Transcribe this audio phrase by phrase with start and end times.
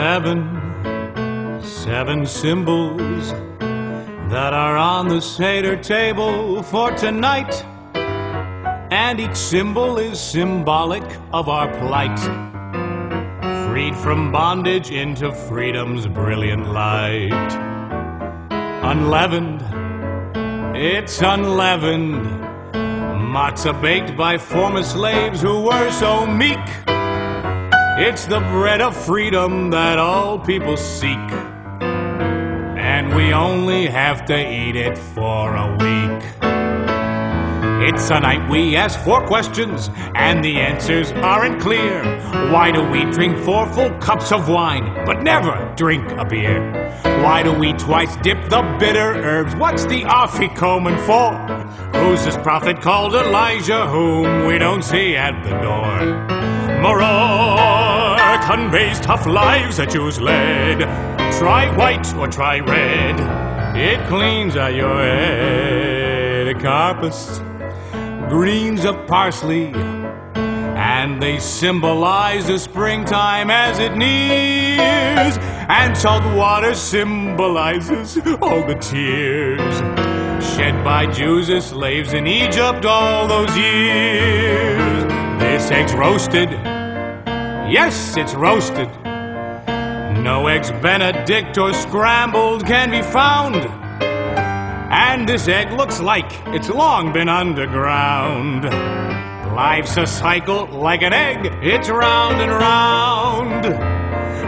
[0.00, 3.32] Seven, seven symbols
[4.32, 7.52] that are on the Seder table for tonight.
[8.90, 12.18] And each symbol is symbolic of our plight.
[13.68, 17.52] Freed from bondage into freedom's brilliant light.
[18.82, 19.60] Unleavened,
[20.74, 22.24] it's unleavened.
[23.34, 26.56] Matzah baked by former slaves who were so meek.
[28.02, 31.18] It's the bread of freedom that all people seek.
[32.80, 36.22] And we only have to eat it for a week.
[37.86, 42.02] It's a night we ask four questions, and the answers aren't clear.
[42.50, 46.72] Why do we drink four full cups of wine, but never drink a beer?
[47.22, 49.54] Why do we twice dip the bitter herbs?
[49.56, 51.36] What's the afikomen for?
[51.98, 56.40] Who's this prophet called Elijah, whom we don't see at the door?
[56.80, 57.99] Moror
[58.42, 60.80] conveys tough lives that Jews led.
[61.38, 63.18] Try white or try red,
[63.76, 66.56] it cleans out your head.
[66.56, 67.40] Karpas
[68.30, 75.36] greens of parsley, and they symbolize the springtime as it nears.
[75.68, 79.78] And salt water symbolizes all the tears
[80.54, 85.04] shed by Jews as slaves in Egypt all those years.
[85.40, 86.79] This egg's roasted.
[87.70, 88.88] Yes, it's roasted.
[90.24, 93.54] No eggs Benedict or scrambled can be found.
[94.92, 98.64] And this egg looks like it's long been underground.
[99.54, 103.64] Life's a cycle like an egg, it's round and round.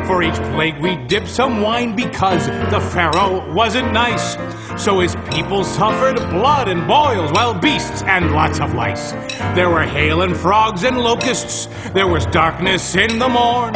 [0.08, 4.34] For each plague we dip some wine because the Pharaoh wasn't nice.
[4.78, 9.12] So his people suffered blood and boils, well, beasts and lots of lice.
[9.54, 11.68] There were hail and frogs and locusts.
[11.92, 13.74] There was darkness in the morn.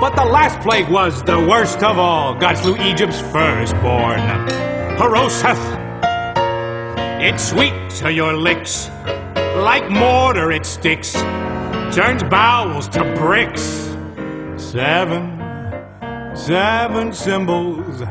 [0.00, 2.34] But the last plague was the worst of all.
[2.34, 4.20] God slew Egypt's firstborn.
[4.98, 5.88] Haroseth
[7.20, 8.90] it's sweet to your licks,
[9.56, 11.14] like mortar it sticks,
[11.92, 13.60] turns bowels to bricks.
[14.56, 15.36] Seven,
[16.36, 18.02] seven symbols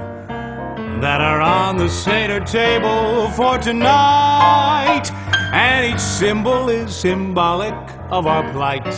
[1.01, 5.11] that are on the Seder table for tonight.
[5.53, 7.75] And each symbol is symbolic
[8.09, 8.93] of our plight.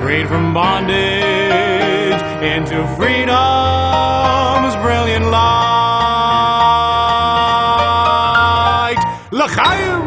[0.00, 5.78] Freed from bondage into freedom's brilliant light.
[9.32, 9.97] L'chaim!